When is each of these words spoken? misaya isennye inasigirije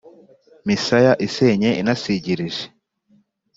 misaya 0.67 1.11
isennye 1.27 1.69
inasigirije 1.81 2.63